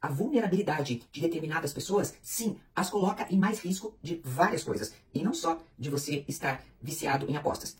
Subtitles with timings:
[0.00, 4.92] A vulnerabilidade de determinadas pessoas, sim, as coloca em mais risco de várias coisas.
[5.12, 7.76] E não só de você estar viciado em apostas.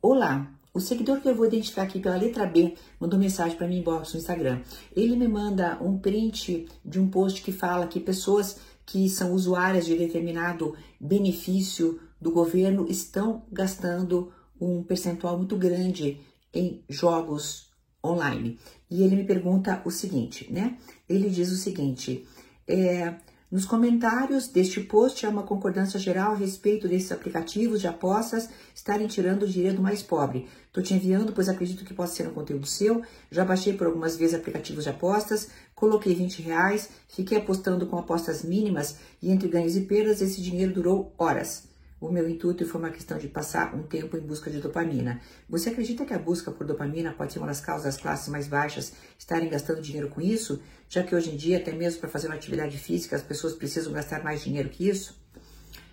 [0.00, 3.80] Olá, o seguidor que eu vou identificar aqui pela letra B mandou mensagem para mim
[3.80, 4.62] inbox no Instagram.
[4.96, 9.84] Ele me manda um print de um post que fala que pessoas que são usuárias
[9.84, 16.20] de determinado benefício do governo estão gastando um percentual muito grande
[16.54, 17.69] em jogos
[18.04, 18.58] online.
[18.90, 20.76] E ele me pergunta o seguinte, né?
[21.08, 22.26] Ele diz o seguinte:
[22.66, 23.14] é,
[23.50, 29.08] nos comentários deste post há uma concordância geral a respeito desses aplicativos de apostas estarem
[29.08, 30.46] tirando o dinheiro do mais pobre.
[30.68, 33.02] Estou te enviando, pois acredito que possa ser um conteúdo seu.
[33.28, 38.44] Já baixei por algumas vezes aplicativos de apostas, coloquei 20 reais, fiquei apostando com apostas
[38.44, 41.69] mínimas e entre ganhos e perdas esse dinheiro durou horas.
[42.00, 45.20] O meu intuito foi uma questão de passar um tempo em busca de dopamina.
[45.48, 48.48] Você acredita que a busca por dopamina pode ser uma das causas das classes mais
[48.48, 50.62] baixas estarem gastando dinheiro com isso?
[50.88, 53.92] Já que hoje em dia, até mesmo para fazer uma atividade física, as pessoas precisam
[53.92, 55.14] gastar mais dinheiro que isso?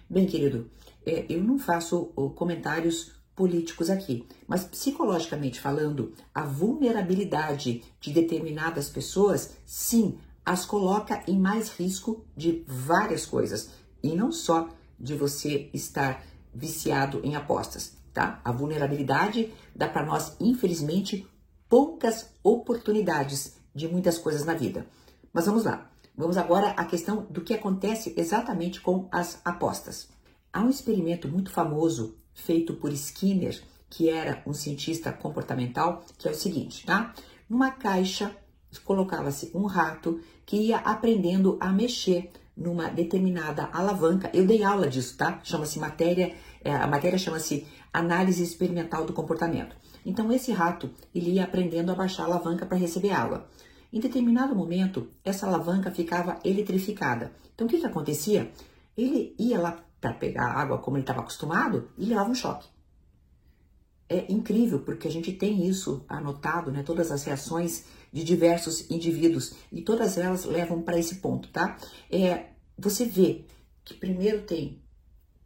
[0.10, 0.72] Bem, querido,
[1.06, 9.58] é, eu não faço comentários políticos aqui, mas psicologicamente falando, a vulnerabilidade de determinadas pessoas,
[9.66, 13.70] sim, as coloca em mais risco de várias coisas,
[14.02, 18.42] e não só de você estar viciado em apostas, tá?
[18.44, 21.28] A vulnerabilidade dá para nós, infelizmente,
[21.70, 24.88] poucas oportunidades de muitas coisas na vida.
[25.32, 25.92] Mas vamos lá.
[26.16, 30.10] Vamos agora à questão do que acontece exatamente com as apostas.
[30.52, 36.32] Há um experimento muito famoso feito por Skinner, que era um cientista comportamental, que é
[36.32, 37.14] o seguinte, tá?
[37.48, 38.36] Numa caixa
[38.84, 44.32] colocava-se um rato que ia aprendendo a mexer numa determinada alavanca.
[44.34, 45.40] Eu dei aula disso, tá?
[45.44, 49.76] Chama-se matéria, é, a matéria chama-se análise experimental do comportamento.
[50.04, 53.48] Então esse rato, ele ia aprendendo a baixar a alavanca para receber água.
[53.94, 57.32] Em determinado momento, essa alavanca ficava eletrificada.
[57.54, 58.52] Então o que que acontecia?
[58.98, 62.68] Ele ia lá para pegar água como ele estava acostumado e levava um choque.
[64.10, 66.82] É incrível porque a gente tem isso anotado, né?
[66.84, 71.78] Todas as reações de diversos indivíduos e todas elas levam para esse ponto, tá?
[72.12, 72.48] É,
[72.78, 73.46] você vê
[73.84, 74.82] que primeiro tem,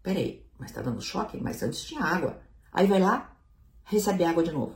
[0.03, 1.37] peraí, mas tá dando choque?
[1.41, 2.39] Mas antes tinha água.
[2.71, 3.37] Aí vai lá,
[3.83, 4.75] recebe água de novo.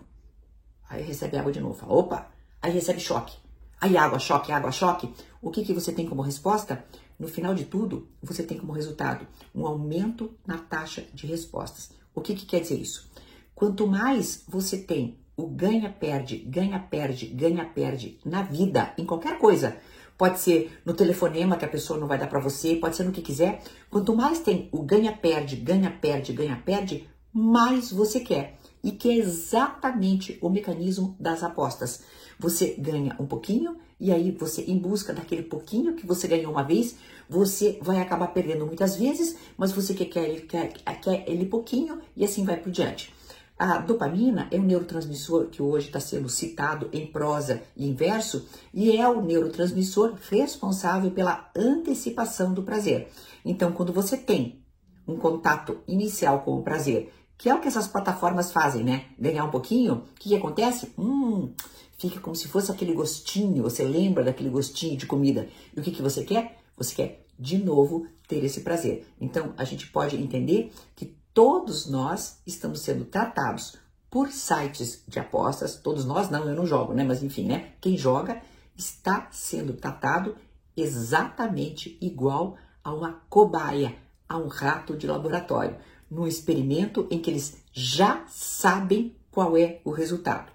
[0.89, 1.75] Aí recebe água de novo.
[1.75, 2.31] Fala, opa!
[2.61, 3.37] Aí recebe choque.
[3.79, 5.13] Aí água, choque, água, choque.
[5.41, 6.85] O que, que você tem como resposta?
[7.19, 11.91] No final de tudo, você tem como resultado um aumento na taxa de respostas.
[12.13, 13.09] O que, que quer dizer isso?
[13.53, 19.77] Quanto mais você tem o ganha-perde, ganha-perde, ganha-perde na vida, em qualquer coisa.
[20.17, 23.11] Pode ser no telefonema que a pessoa não vai dar para você, pode ser no
[23.11, 23.61] que quiser.
[23.89, 28.57] Quanto mais tem o ganha-perde, ganha-perde, ganha-perde, mais você quer.
[28.81, 32.03] E que é exatamente o mecanismo das apostas.
[32.39, 36.63] Você ganha um pouquinho e aí você, em busca daquele pouquinho que você ganhou uma
[36.63, 36.95] vez,
[37.29, 42.23] você vai acabar perdendo muitas vezes, mas você quer, quer, quer, quer ele pouquinho e
[42.23, 43.13] assim vai por diante.
[43.57, 48.45] A dopamina é um neurotransmissor que hoje está sendo citado em prosa e em verso
[48.73, 53.07] e é o neurotransmissor responsável pela antecipação do prazer.
[53.45, 54.61] Então, quando você tem
[55.07, 59.05] um contato inicial com o prazer, que é o que essas plataformas fazem, né?
[59.17, 60.91] Ganhar um pouquinho, o que, que acontece?
[60.97, 61.53] Hum,
[61.97, 65.47] fica como se fosse aquele gostinho, você lembra daquele gostinho de comida.
[65.73, 66.59] E o que, que você quer?
[66.75, 69.05] Você quer de novo ter esse prazer.
[69.19, 73.75] Então, a gente pode entender que todos nós estamos sendo tratados
[74.09, 77.03] por sites de apostas, todos nós não, eu não jogo, né?
[77.03, 77.73] Mas enfim, né?
[77.81, 78.41] Quem joga
[78.73, 80.37] está sendo tratado
[80.77, 83.97] exatamente igual a uma cobaia,
[84.29, 85.75] a um rato de laboratório,
[86.09, 90.49] num experimento em que eles já sabem qual é o resultado.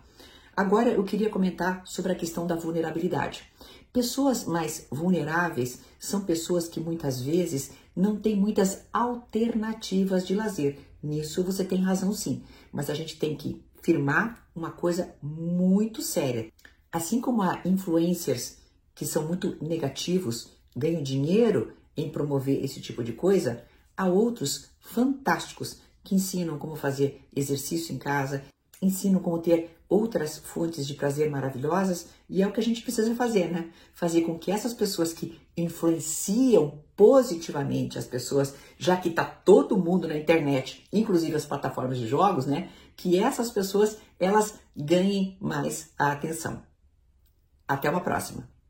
[0.57, 3.45] Agora eu queria comentar sobre a questão da vulnerabilidade.
[3.93, 10.79] Pessoas mais vulneráveis são pessoas que muitas vezes não têm muitas alternativas de lazer.
[11.03, 16.53] Nisso você tem razão sim, mas a gente tem que firmar uma coisa muito séria.
[16.93, 18.59] Assim como há influencers
[18.95, 23.65] que são muito negativos, ganham dinheiro em promover esse tipo de coisa,
[23.97, 28.45] há outros fantásticos que ensinam como fazer exercício em casa,
[28.81, 33.13] ensinam como ter outras fontes de prazer maravilhosas e é o que a gente precisa
[33.17, 33.71] fazer, né?
[33.93, 40.07] Fazer com que essas pessoas que influenciam positivamente as pessoas, já que está todo mundo
[40.07, 42.71] na internet, inclusive as plataformas de jogos, né?
[42.97, 46.63] Que essas pessoas elas ganhem mais a atenção.
[47.67, 48.49] Até uma próxima.